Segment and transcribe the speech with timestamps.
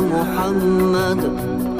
[0.00, 1.20] محمد.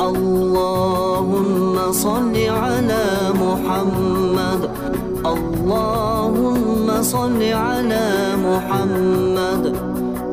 [0.00, 3.04] اللهم صل على
[3.34, 4.70] محمد.
[5.26, 9.76] اللهم صل على محمد.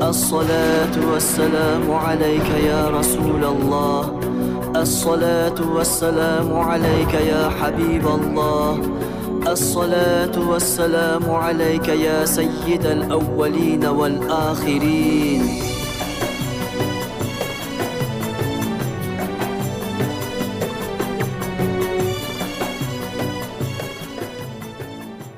[0.02, 4.20] الصلاة والسلام عليك يا رسول الله.
[4.75, 8.77] الصلاة والسلام عليك يا حبيب الله.
[9.47, 15.78] الصلاة والسلام عليك يا سيد الأولين والآخرين.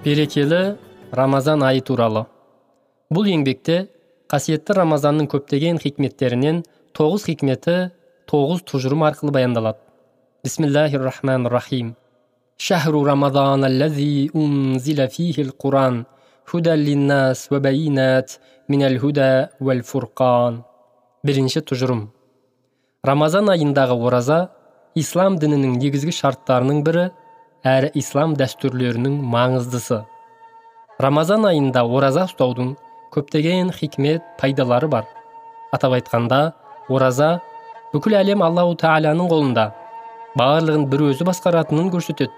[0.04, 0.78] Берекелі
[1.14, 2.26] рамазан айы туралы.
[3.14, 3.86] Бұл еңбекте
[4.32, 6.64] қасиетті рамазанның көптеген хикметтерінен
[6.98, 7.92] тоғыз хикметі
[8.32, 9.78] тоғыз тұжырым арқылы баяндалады.
[10.44, 11.96] Бисмиллахи рахмани рахим
[12.58, 16.06] шахру рамадан аллази унзила фихи құран
[16.46, 17.50] худа линнас
[19.60, 20.64] вал фурқан
[21.24, 22.10] бірінші тұжырым.
[23.04, 24.50] Рамазан айындағы ораза
[24.96, 27.10] ислам дінінің негізгі шарттарының бірі
[27.68, 30.02] әрі ислам дәстүрлерінің маңыздысы.
[31.02, 32.74] Рамазан айында ораза ұстаудың
[33.14, 35.06] көптеген хикмет пайдалары бар.
[35.72, 36.42] Атап айтқанда
[36.90, 37.40] ораза
[37.94, 39.68] бүкіл әлем аллау тағаланың қолында
[40.40, 42.34] барлығын бір өзі басқаратынын көрсетеді.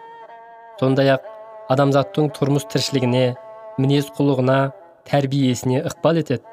[0.79, 1.27] Сондай ақ
[1.71, 3.25] адамзаттың тұрмыс тіршілігіне
[3.79, 4.57] мінез құлығына
[5.07, 6.43] тәрбиесіне ықпал етеді.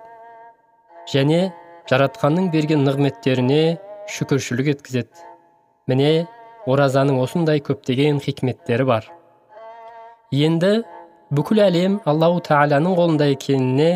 [1.11, 1.49] Және
[1.91, 3.81] жаратқанның берген нығметтеріне
[4.15, 5.27] шүкіршілік еткізеді.
[5.91, 6.29] Міне
[6.71, 9.07] оразаның осындай көптеген хикметтері бар.
[10.31, 10.83] Енді
[11.35, 13.91] бүкіл әлем аллау тағаланың қолында екеніне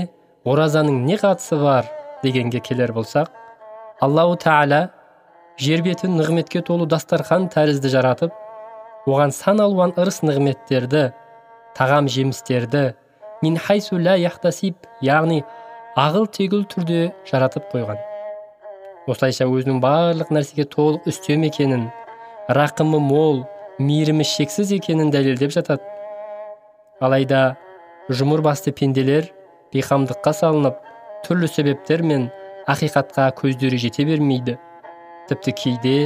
[0.44, 1.88] оразаның не қатысы бар
[2.22, 3.30] дегенге келер болсақ
[4.04, 4.80] аллау тағала
[5.60, 8.34] жер бетін нығметке толы дастархан тәрізді жаратып
[9.06, 11.04] оған сан алуан ырыс нығметтерді
[11.78, 12.84] тағам жемістерді
[13.42, 13.58] мин
[14.06, 15.42] ля яхтасиб яғни
[15.96, 17.98] ағыл тегіл түрде жаратып қойған.
[19.06, 21.90] Осылайша өзінің барлық нәрсеге толық үстем екенін
[22.48, 23.44] рақымы мол
[23.78, 25.82] мейірімі шексіз екенін дәлелдеп жатады.
[27.00, 27.56] Алайда
[28.12, 29.30] жұмыр басты пенделер
[29.72, 30.76] бейқамдыққа салынып
[31.24, 32.28] түрлі себептермен
[32.68, 34.58] ақиқатқа көздері жете бермейді.
[35.28, 35.96] Тіпті кейде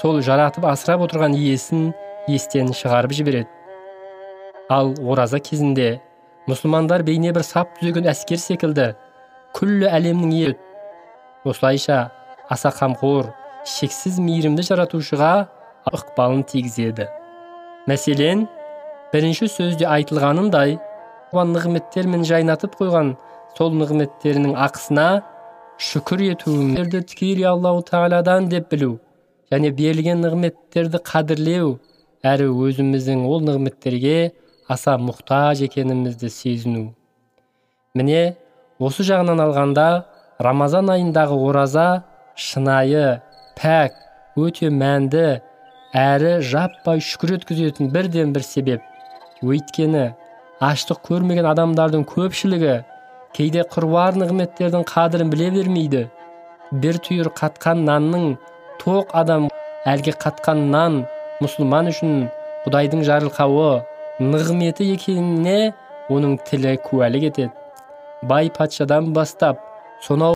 [0.00, 1.90] сол жаратып асырап отырған иесін
[2.30, 3.50] естен шығарып жібереді.
[4.70, 5.98] Ал ораза кезінде
[6.46, 8.92] мұсылмандар бейне бір сап түзеген әскер секілді
[9.56, 10.56] күллі әлемнің ие
[11.48, 12.10] осылайша
[12.48, 13.32] аса қамқор
[13.66, 15.48] шексіз мейірімді жаратушыға
[15.94, 17.08] ықпалын тигізеді.
[17.88, 18.46] Мәселен
[19.12, 20.76] бірінші сөзде айтылғанындай
[21.32, 23.14] оған нығметтермен жайнатып қойған
[23.56, 25.08] сол нығметтерінің ақысына
[25.88, 28.96] шүкір етуімді тікелей аллау тағаладан деп білу
[29.52, 31.76] және берілген нығметтерді қадірлеу
[32.26, 34.32] әрі өзіміздің ол нығметтерге
[34.68, 36.84] аса мұқтаж екенімізді сезіну.
[37.94, 38.36] Міне
[38.78, 39.88] осы жағынан алғанда
[40.42, 41.86] рамазан айындағы ораза
[42.36, 43.20] шынайы
[43.58, 43.96] пәк
[44.38, 45.40] өте мәнді
[45.96, 48.82] әрі жаппай шүкір еткізетін бірден бір себеп.
[49.40, 50.12] Өйткені
[50.60, 52.82] аштық көрмеген адамдардың көпшілігі
[53.36, 56.08] кейде қыруар нығметтердің қадірін біле бермейді.
[56.72, 58.34] Бір түйір қатқан нанның
[58.82, 59.48] тоқ адам
[59.88, 61.04] әлгі қатқан нан
[61.40, 62.26] мұсылман үшін
[62.66, 63.70] құдайдың жарылқауы
[64.20, 65.72] нығметі екеніне
[66.12, 67.52] оның тілі куәлік етеді.
[68.22, 69.62] Бай патшадан бастап
[70.02, 70.26] сонау